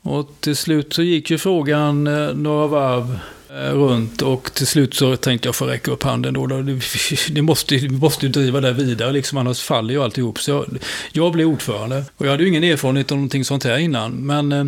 [0.01, 3.19] Och till slut så gick ju frågan eh, några varv
[3.55, 6.47] Eh, runt och till slut så tänkte jag få räcka upp handen då.
[7.31, 10.39] Det måste, vi måste ju driva det vidare liksom, annars faller ju alltihop.
[10.39, 10.65] Så jag,
[11.11, 12.03] jag blev ordförande.
[12.17, 14.11] Och jag hade ju ingen erfarenhet av någonting sånt här innan.
[14.11, 14.65] Men eh,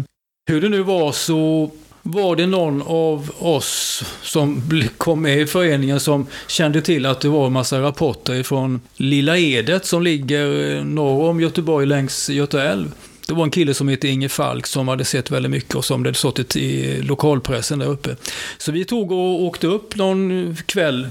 [0.49, 1.71] hur det nu var så
[2.03, 4.61] var det någon av oss som
[4.97, 9.37] kom med i föreningen som kände till att det var en massa rapporter från Lilla
[9.37, 12.91] Edet som ligger eh, norr om Göteborg längs Göta älv.
[13.27, 16.03] Det var en kille som hette Inge Falk som hade sett väldigt mycket och som
[16.03, 18.15] det hade stått i lokalpressen där uppe.
[18.57, 21.07] Så vi tog och åkte upp någon kväll,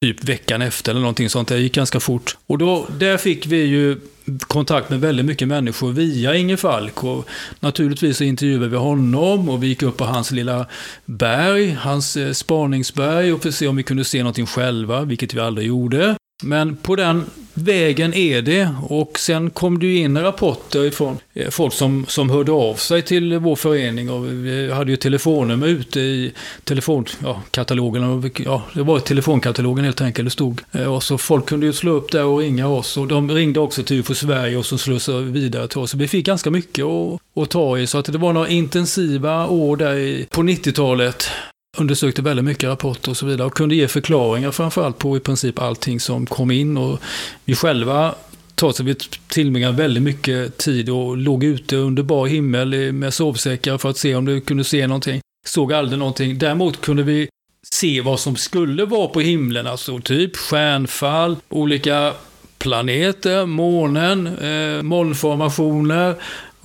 [0.00, 1.48] typ veckan efter eller någonting sånt.
[1.48, 2.36] Det gick ganska fort.
[2.46, 4.00] Och då, där fick vi ju
[4.40, 7.04] kontakt med väldigt mycket människor via Inge Falk.
[7.04, 7.28] Och
[7.60, 10.66] naturligtvis så intervjuade vi honom och vi gick upp på hans lilla
[11.04, 15.34] berg, hans eh, spaningsberg och för att se om vi kunde se någonting själva, vilket
[15.34, 16.16] vi aldrig gjorde.
[16.42, 17.24] Men på den
[17.56, 18.70] vägen är det.
[18.82, 23.02] Och sen kom det ju in rapporter ifrån eh, folk som, som hörde av sig
[23.02, 24.10] till vår förening.
[24.10, 26.32] Och vi hade ju telefonnummer ute i
[26.64, 28.02] telefonkatalogen.
[28.02, 30.60] Ja, ja, det var telefonkatalogen helt enkelt det stod.
[30.72, 32.96] Eh, och så folk kunde ju slå upp där och ringa oss.
[32.96, 35.90] Och de ringde också till UFO Sverige och så slussade vidare till oss.
[35.90, 37.86] Så vi fick ganska mycket att, att ta i.
[37.86, 41.30] Så att det var några intensiva år där på 90-talet
[41.76, 45.58] undersökte väldigt mycket rapporter och så vidare och kunde ge förklaringar framförallt på i princip
[45.58, 46.76] allting som kom in.
[46.76, 47.00] Och
[47.44, 48.14] vi själva
[48.54, 48.94] trots att vi
[49.28, 54.14] tillbringade väldigt mycket tid och låg ute under bar himmel med sovsäckar för att se
[54.14, 55.20] om du kunde se någonting.
[55.46, 56.38] Såg aldrig någonting.
[56.38, 57.28] Däremot kunde vi
[57.72, 62.12] se vad som skulle vara på himlen, alltså typ stjärnfall, olika
[62.58, 66.14] planeter, månen, eh, molnformationer,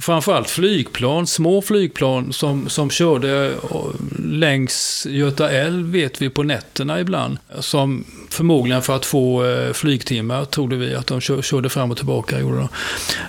[0.01, 3.55] framförallt flygplan, små flygplan som, som körde
[4.19, 7.37] längs Göta älv vet vi på nätterna ibland.
[7.59, 12.39] Som förmodligen för att få eh, flygtimmar trodde vi att de körde fram och tillbaka.
[12.39, 12.67] Gjorde de.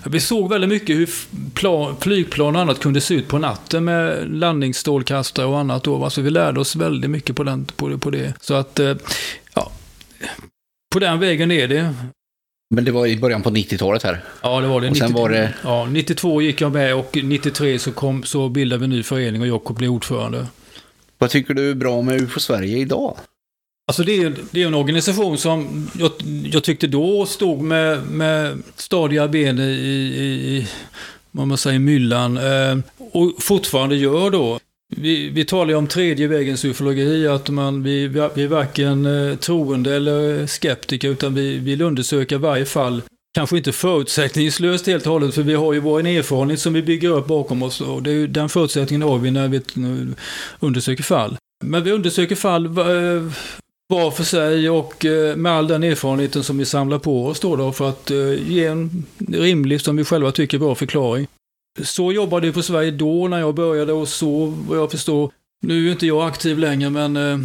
[0.04, 1.10] Vi såg väldigt mycket hur
[1.54, 5.84] plan, flygplan och annat kunde se ut på natten med landningsstrålkastare och annat.
[5.84, 6.04] Då.
[6.04, 8.34] Alltså vi lärde oss väldigt mycket på, den, på, på det.
[8.40, 8.94] Så att, eh,
[9.54, 9.72] ja,
[10.92, 11.94] på den vägen är det.
[12.74, 14.24] Men det var i början på 90-talet här.
[14.42, 14.90] Ja, det var det.
[14.90, 15.54] Och sen 90, var det...
[15.64, 19.40] Ja, 92 gick jag med och 93 så, kom, så bildade vi en ny förening
[19.40, 20.46] och Jakob blev ordförande.
[21.18, 23.16] Vad tycker du är bra med UFO Sverige idag?
[23.86, 26.10] Alltså det är, det är en organisation som jag,
[26.52, 29.96] jag tyckte då stod med, med stadiga ben i, i,
[30.56, 30.68] i
[31.30, 32.36] vad man säger, myllan.
[32.36, 32.78] Eh,
[33.12, 34.60] och fortfarande gör då.
[34.96, 39.36] Vi, vi talar ju om tredje vägens ufologi, att man, vi, vi är varken eh,
[39.36, 43.02] troende eller skeptiker, utan vi vill undersöka varje fall.
[43.34, 47.10] Kanske inte förutsättningslöst helt och hållet, för vi har ju vår erfarenhet som vi bygger
[47.10, 47.80] upp bakom oss.
[47.80, 49.60] Och det är ju, den förutsättningen har vi när vi
[50.60, 51.36] undersöker fall.
[51.64, 53.32] Men vi undersöker fall eh,
[53.88, 57.56] var för sig och eh, med all den erfarenheten som vi samlar på oss då,
[57.56, 58.10] då för att
[58.46, 61.26] ge en rimlig, som vi själva tycker, bra förklaring.
[61.80, 65.32] Så jobbade vi på Sverige då när jag började och så vad jag förstår.
[65.62, 67.38] Nu är inte jag aktiv längre men eh,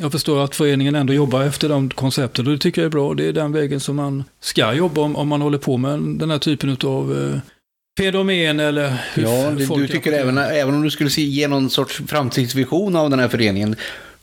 [0.00, 3.14] jag förstår att föreningen ändå jobbar efter de koncepten och det tycker jag är bra.
[3.14, 6.30] Det är den vägen som man ska jobba om, om man håller på med den
[6.30, 7.40] här typen av eh,
[7.98, 12.00] fenomen eller hur Ja, det, du tycker även, även om du skulle ge någon sorts
[12.06, 13.76] framtidsvision av den här föreningen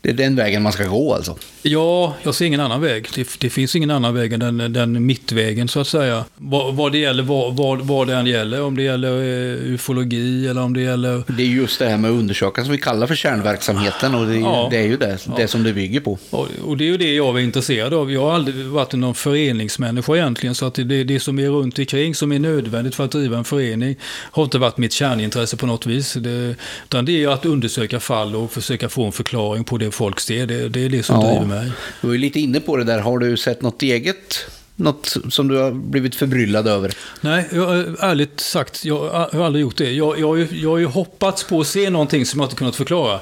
[0.07, 1.37] det är den vägen man ska gå alltså?
[1.61, 3.09] Ja, jag ser ingen annan väg.
[3.15, 6.25] Det, det finns ingen annan väg än den, den mittvägen så att säga.
[6.35, 8.61] Vad, vad det gäller, vad, vad, vad det än gäller.
[8.61, 11.23] Om det gäller uh, ufologi eller om det gäller...
[11.27, 14.37] Det är just det här med att undersöka som vi kallar för kärnverksamheten och det,
[14.37, 16.17] ja, det är ju det, det som det bygger på.
[16.29, 18.11] Och, och, det är ju det jag är intresserad av.
[18.11, 22.15] Jag har aldrig varit någon föreningsmänniska egentligen så att det, det som är runt omkring
[22.15, 25.85] som är nödvändigt för att driva en förening har inte varit mitt kärnintresse på något
[25.85, 26.13] vis.
[26.13, 30.19] Det, utan det är att undersöka fall och försöka få en förklaring på det folk
[30.19, 30.47] ser.
[30.47, 31.71] Det, det är det som ja, driver mig.
[32.01, 32.99] Du var ju lite inne på det där.
[32.99, 34.45] Har du sett något eget?
[34.75, 36.93] Något som du har blivit förbryllad över?
[37.21, 39.91] Nej, jag, ärligt sagt, jag har aldrig gjort det.
[39.91, 43.19] Jag, jag, jag har ju hoppats på att se någonting som jag inte kunnat förklara.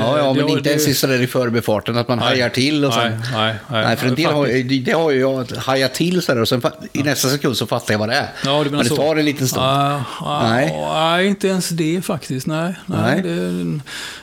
[0.00, 2.94] Ja, ja men det, inte ens sådär i förbifarten att man nej, hajar till och
[2.94, 3.10] sen...
[3.10, 3.84] Nej, nej, nej.
[3.84, 7.02] nej för en del har, det har ju jag hajat till sådär och sen i
[7.02, 8.28] nästa sekund så fattar jag vad det är.
[8.44, 9.66] Ja, det men det tar en liten stund.
[9.66, 10.74] Uh, uh, nej.
[10.94, 12.46] nej, inte ens det faktiskt.
[12.46, 13.22] Nej, nej.
[13.22, 13.80] Det,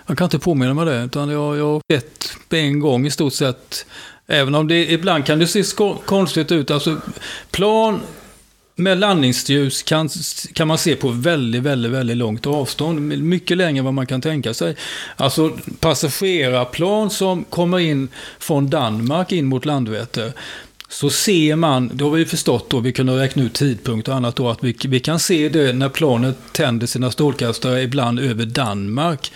[0.08, 1.04] jag kan inte påminna mig det.
[1.04, 3.86] Utan jag, jag har sett en gång i stort sett.
[4.28, 5.64] Även om det ibland kan det se
[6.06, 6.72] konstigt ut.
[6.72, 6.98] Alltså,
[7.52, 8.02] plan
[8.76, 10.10] med landningsljus kan,
[10.54, 13.00] kan man se på väldigt, väldigt, väldigt långt avstånd.
[13.24, 14.76] Mycket längre än vad man kan tänka sig.
[15.16, 18.08] Alltså passagerarplan som kommer in
[18.40, 20.34] från Danmark in mot Landvetter.
[20.90, 24.36] Så ser man, det har vi förstått då, vi kunde räkna ut tidpunkt och annat
[24.36, 29.32] då, att vi, vi kan se det när planet tänder sina strålkastare ibland över Danmark.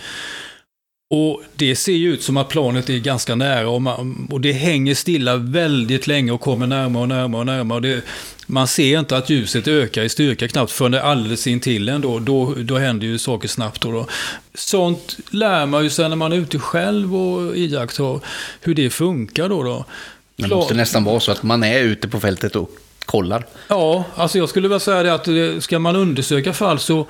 [1.10, 4.52] Och det ser ju ut som att planet är ganska nära och, man, och det
[4.52, 7.76] hänger stilla väldigt länge och kommer närmare och närmare och närmare.
[7.76, 8.02] Och det,
[8.46, 12.00] man ser inte att ljuset ökar i styrka knappt förrän det är alldeles intill en
[12.00, 13.80] då, då, då händer ju saker snabbt.
[13.80, 14.06] Då, då.
[14.54, 18.20] Sånt lär man ju sig när man är ute själv och iakttar
[18.60, 19.62] hur det funkar då.
[19.62, 19.84] då.
[20.36, 22.70] Det måste nästan vara så att man är ute på fältet och
[23.04, 23.46] kollar.
[23.68, 27.06] Ja, alltså jag skulle vilja säga det att eh, ska man undersöka fall så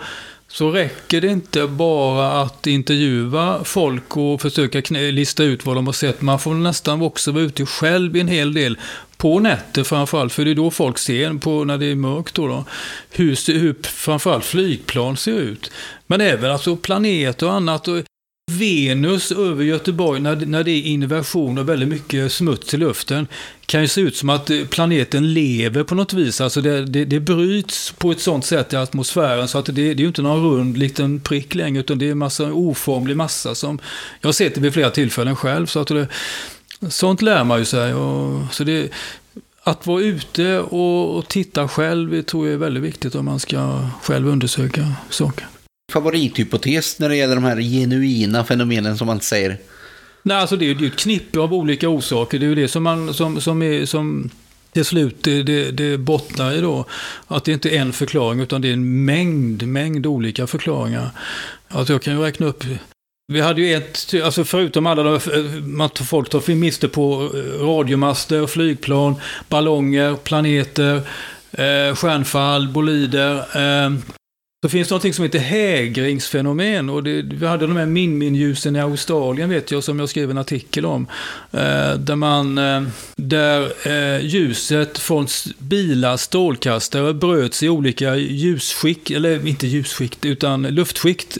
[0.50, 5.92] så räcker det inte bara att intervjua folk och försöka lista ut vad de har
[5.92, 6.20] sett.
[6.20, 8.78] Man får nästan också vara ute själv en hel del.
[9.16, 12.34] På nätter framförallt, för det är då folk ser på när det är mörkt.
[12.34, 12.64] Då, då
[13.10, 15.70] hur, hur framförallt flygplan ser ut.
[16.06, 17.88] Men även alltså planeter och annat.
[17.88, 18.02] Och
[18.50, 23.26] Venus över Göteborg, när, när det är inversion och väldigt mycket smuts i luften,
[23.66, 26.40] kan ju se ut som att eh, planeten lever på något vis.
[26.40, 29.90] Alltså det, det, det bryts på ett sånt sätt i atmosfären så att det, det
[29.90, 33.54] är ju inte någon rund liten prick längre, utan det är en massa oformlig massa
[33.54, 33.78] som
[34.20, 35.66] jag har sett det vid flera tillfällen själv.
[35.66, 36.08] Så att det,
[36.88, 37.94] sånt lär man ju sig.
[37.94, 38.92] Och, så det,
[39.62, 43.88] att vara ute och, och titta själv tror jag är väldigt viktigt om man ska
[44.02, 45.46] själv undersöka saker
[45.92, 49.58] favorithypotes när det gäller de här genuina fenomenen som man säger?
[50.22, 52.38] Nej, alltså det är ju ett knippe av olika orsaker.
[52.38, 54.30] Det är ju det som, man, som, som, är, som
[54.72, 56.84] till slut det, det, det bottnar i då.
[57.26, 61.10] Att det inte är en förklaring utan det är en mängd, mängd olika förklaringar.
[61.68, 62.64] Alltså jag kan ju räkna upp
[63.32, 65.20] Vi hade ju ett, alltså förutom alla de,
[65.76, 69.14] man folk tar miste på eh, radiomaster, flygplan,
[69.48, 70.94] ballonger, planeter,
[71.52, 73.36] eh, stjärnfall, bolider.
[73.36, 73.90] Eh,
[74.62, 78.80] så finns det någonting som heter hägringsfenomen och det, vi hade de här Min-Min-ljusen i
[78.80, 81.06] Australien vet jag som jag skrev en artikel om.
[81.52, 82.82] Eh, där man, eh,
[83.16, 85.26] där eh, ljuset från
[85.58, 91.38] bilars strålkastare bröts i olika ljusskikt, eller inte ljusskikt utan luftskikt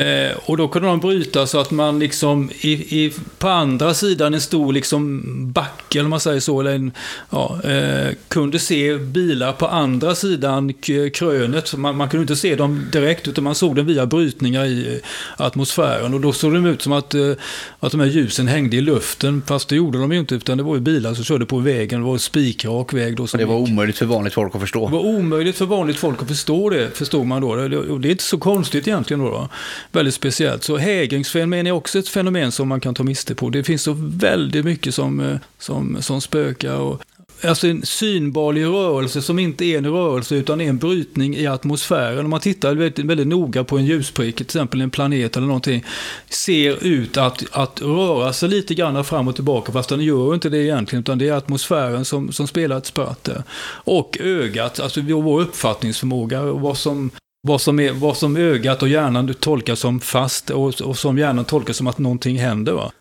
[0.00, 4.34] Eh, och då kunde de bryta så att man liksom i, i, på andra sidan
[4.34, 6.92] en stor liksom backe, eller man säger så, eller en,
[7.30, 10.72] ja, eh, kunde se bilar på andra sidan
[11.14, 11.76] krönet.
[11.76, 15.44] Man, man, kunde inte se dem direkt, utan man såg dem via brytningar i eh,
[15.46, 16.14] atmosfären.
[16.14, 17.32] Och då såg det ut som att, eh,
[17.80, 20.64] att de här ljusen hängde i luften, fast det gjorde de ju inte, utan det
[20.64, 22.00] var ju bilar som körde på vägen.
[22.00, 23.16] Det var en spikrak väg.
[23.16, 24.86] Då, och det var omöjligt för vanligt folk att förstå.
[24.86, 27.48] Det var omöjligt för vanligt folk att förstå det, förstod man då.
[27.48, 29.30] Och det är inte så konstigt egentligen då.
[29.30, 30.64] då väldigt speciellt.
[30.64, 33.50] Så hägringsfenomen är också ett fenomen som man kan ta miste på.
[33.50, 36.76] Det finns så väldigt mycket som, eh, som, som spökar.
[36.76, 37.02] Och,
[37.44, 42.24] alltså en synbarlig rörelse som inte är en rörelse utan är en brytning i atmosfären.
[42.24, 45.84] Om man tittar väldigt, väldigt noga på en ljusprick, till exempel en planet eller någonting,
[46.28, 50.48] ser ut att, att röra sig lite grann fram och tillbaka, fast den gör inte
[50.48, 53.42] det egentligen, utan det är atmosfären som, som spelar ett spratt där.
[53.70, 57.10] Och ögat, alltså vår uppfattningsförmåga, vad som
[57.42, 61.44] vad som, är, vad som ögat och hjärnan tolkar som fast och, och som hjärnan
[61.44, 62.72] tolkar som att någonting händer.
[62.72, 62.92] Va?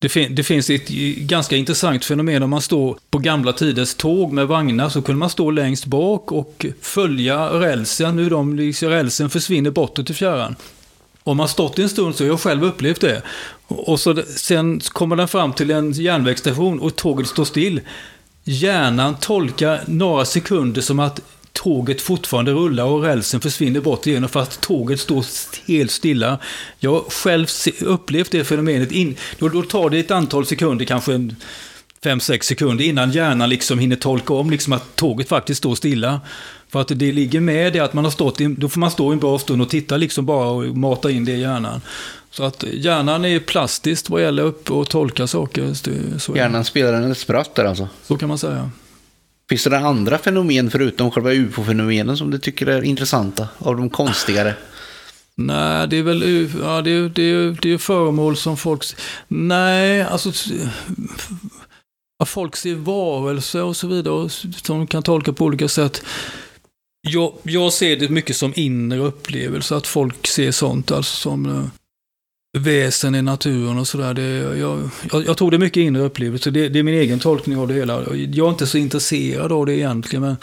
[0.00, 4.32] Det, fin det, finns ett ganska intressant fenomen om man står på gamla tiders tåg
[4.32, 8.18] med vagnar så kunde man stå längst bak och följa rälsen.
[8.18, 10.56] hur de, liksom, rälsen försvinner bortåt i fjärran.
[11.22, 13.22] Om man stått en stund så har jag själv upplevt det.
[13.68, 17.80] Och så, sen kommer den fram till en järnvägsstation och tåget står still.
[18.44, 21.20] Hjärnan tolkar några sekunder som att
[21.56, 25.24] tåget fortfarande rullar och rälsen försvinner bort igenom fast tåget står
[25.68, 26.38] helt stilla.
[26.78, 27.46] Jag har själv
[27.80, 28.92] upplevt det fenomenet.
[28.92, 31.12] In, då, då tar det ett antal sekunder, kanske
[32.02, 36.20] 5-6 sekunder innan hjärnan liksom hinner tolka om liksom att tåget faktiskt står stilla.
[36.68, 39.12] För att det ligger med det att man har stått, in, då får man stå
[39.12, 41.80] en bra stund och titta liksom bara och mata in det i hjärnan.
[42.30, 45.74] Så att hjärnan är plastiskt vad gäller upp och tolka saker.
[46.18, 47.88] Så hjärnan spelar en spratt där alltså?
[48.02, 48.70] Så kan man säga.
[49.48, 53.48] Finns det andra fenomen förutom själva ufo-fenomenen som du tycker är intressanta?
[53.58, 54.54] Av de konstigare?
[55.34, 58.84] Nej, det är väl ja, det är, det är, det är föremål som folk...
[59.28, 60.32] Nej, alltså...
[62.26, 66.02] Folk ser varelser och så vidare som de kan tolka på olika sätt.
[67.08, 71.64] Jag, jag ser det mycket som inre upplevelse, att folk ser sånt alltså som eh,
[72.56, 74.20] väsen i naturen och sådär.
[74.56, 76.50] Jag, jag, jag tror det är mycket inre upplevelse.
[76.50, 78.02] Det, det, är min egen tolkning av det hela.
[78.32, 80.22] Jag är inte så intresserad av det egentligen.
[80.22, 80.36] Men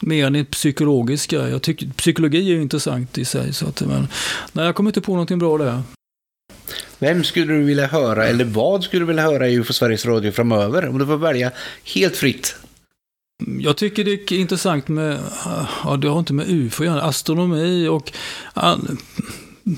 [0.00, 1.50] mer än en psykologisk grej.
[1.50, 3.52] Jag tycker, psykologi är ju intressant i sig.
[3.52, 4.08] Så att, men,
[4.52, 5.82] nej, jag kommer inte på någonting bra där.
[6.98, 10.32] Vem skulle du vilja höra, eller vad skulle du vilja höra i UFO Sveriges Radio
[10.32, 10.88] framöver?
[10.88, 11.52] Om du får välja
[11.84, 12.56] helt fritt.
[13.60, 15.18] Jag tycker det är intressant med,
[15.84, 18.12] ja det har inte med UFO att göra, astronomi och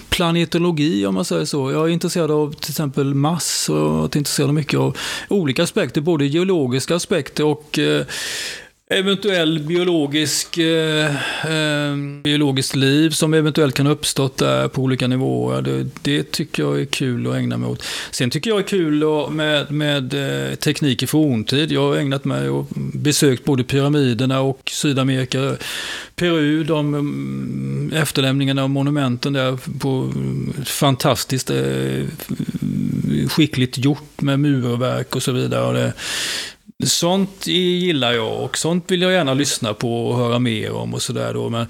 [0.08, 1.72] planetologi om man säger så.
[1.72, 4.96] Jag är intresserad av till exempel mass och jag är intresserad av mycket av
[5.28, 8.06] olika aspekter, både geologiska aspekter och eh,
[8.92, 11.06] eventuell biologisk, eh,
[11.46, 15.62] eh, biologiskt liv som eventuellt kan ha uppstått där på olika nivåer.
[15.62, 17.84] Det, det, tycker jag är kul att ägna mig åt.
[18.10, 21.72] Sen tycker jag är kul med, med eh, teknik i forntid.
[21.72, 25.56] Jag har ägnat mig och besökt både pyramiderna och Sydamerika,
[26.16, 32.04] Peru, de mm, efterlämningarna av monumenten där på mm, fantastiskt eh,
[33.28, 35.64] skickligt gjort med murverk och så vidare.
[35.66, 35.92] Och det,
[36.86, 41.02] Sånt gillar jag och sånt vill jag gärna lyssna på och höra mer om och
[41.02, 41.48] sådär då.
[41.48, 41.66] Men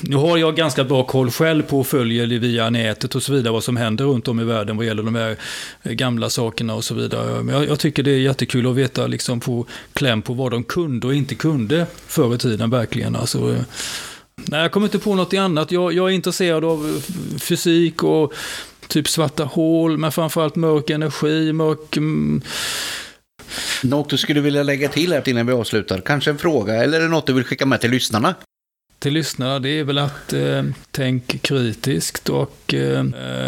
[0.00, 3.32] nu har jag ganska bra koll själv på och följer det via nätet och så
[3.32, 5.36] vidare vad som händer runt om i världen vad gäller de här
[5.84, 7.42] gamla sakerna och så vidare.
[7.42, 10.64] Men jag, jag tycker det är jättekul att veta liksom på kläm på vad de
[10.64, 13.16] kunde och inte kunde förr i tiden verkligen.
[13.16, 13.56] Alltså,
[14.34, 15.72] nej, jag kommer inte på något annat.
[15.72, 17.02] Jag, jag är intresserad av
[17.38, 18.34] fysik och
[18.88, 22.42] typ svarta hål, men framförallt mörk energi, mörk mm,
[23.82, 26.00] något du skulle vilja lägga till här innan vi avslutar?
[26.00, 28.34] Kanske en fråga eller är det något du vill skicka med till lyssnarna?
[28.98, 33.04] Till lyssnarna, det är väl att eh, tänk kritiskt och eh,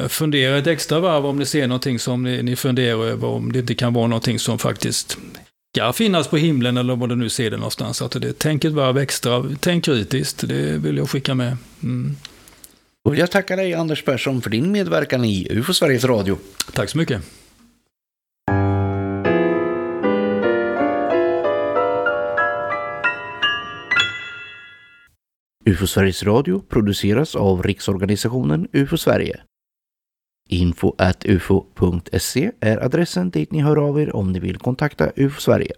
[0.08, 3.58] fundera ett extra varv om ni ser någonting som ni, ni funderar över, om det
[3.58, 5.18] inte kan vara någonting som faktiskt
[5.76, 8.02] ska finnas på himlen eller vad du nu ser det någonstans.
[8.02, 11.56] Att det, tänk ett varv extra, tänk kritiskt, det vill jag skicka med.
[11.82, 12.16] Mm.
[13.04, 16.38] Och jag tackar dig Anders Persson för din medverkan i UFO Sveriges Radio.
[16.72, 17.22] Tack så mycket.
[25.68, 29.40] UFO Sveriges Radio produceras av Riksorganisationen UFO Sverige.
[30.48, 35.72] Info.ufo.se är adressen dit ni hör av er om ni vill kontakta UFO Sverige.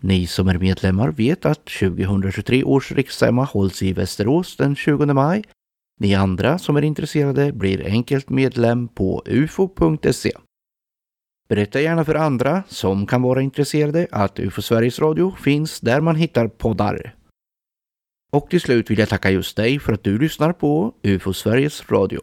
[0.00, 5.44] Ni som är medlemmar vet att 2023 års riksstämma hålls i Västerås den 20 maj.
[5.98, 10.32] Ni andra som är intresserade blir enkelt medlem på ufo.se.
[11.48, 16.16] Berätta gärna för andra som kan vara intresserade att UFO Sveriges Radio finns där man
[16.16, 17.19] hittar poddar.
[18.30, 21.90] Och till slut vill jag tacka just dig för att du lyssnar på UFO Sveriges
[21.90, 22.20] Radio.